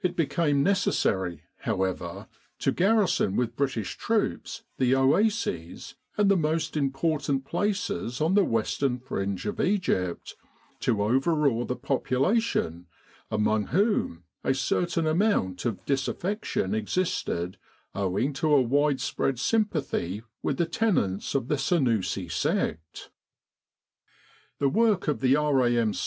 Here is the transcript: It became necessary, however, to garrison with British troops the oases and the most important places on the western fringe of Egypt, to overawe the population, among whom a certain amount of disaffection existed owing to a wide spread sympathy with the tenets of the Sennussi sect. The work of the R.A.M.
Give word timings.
It 0.00 0.16
became 0.16 0.62
necessary, 0.62 1.42
however, 1.58 2.28
to 2.60 2.72
garrison 2.72 3.36
with 3.36 3.56
British 3.56 3.98
troops 3.98 4.62
the 4.78 4.94
oases 4.94 5.96
and 6.16 6.30
the 6.30 6.36
most 6.38 6.78
important 6.78 7.44
places 7.44 8.22
on 8.22 8.32
the 8.32 8.42
western 8.46 8.98
fringe 8.98 9.44
of 9.44 9.60
Egypt, 9.60 10.34
to 10.80 11.02
overawe 11.02 11.66
the 11.66 11.76
population, 11.76 12.86
among 13.30 13.66
whom 13.66 14.24
a 14.42 14.54
certain 14.54 15.06
amount 15.06 15.66
of 15.66 15.84
disaffection 15.84 16.74
existed 16.74 17.58
owing 17.94 18.32
to 18.32 18.50
a 18.50 18.62
wide 18.62 18.98
spread 19.02 19.38
sympathy 19.38 20.22
with 20.42 20.56
the 20.56 20.64
tenets 20.64 21.34
of 21.34 21.48
the 21.48 21.58
Sennussi 21.58 22.32
sect. 22.32 23.10
The 24.58 24.70
work 24.70 25.06
of 25.06 25.20
the 25.20 25.36
R.A.M. 25.36 25.92